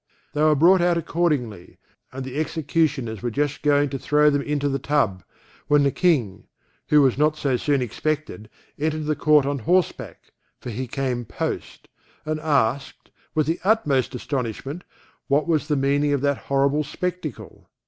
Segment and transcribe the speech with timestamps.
[0.33, 1.77] They were brought out accordingly,
[2.11, 5.23] and the executioners were just going to throw them into the tub,
[5.67, 6.45] when the King
[6.89, 11.23] (who was not so soon expected) entered the court on horse back (for he came
[11.23, 11.87] post)
[12.25, 14.83] and asked, with the utmost astonishment,
[15.27, 17.69] what was the meaning of that horrible spectacle?